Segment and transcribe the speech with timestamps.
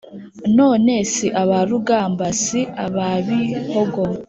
[0.57, 4.03] none si ab’urugamba si ab’ibihogo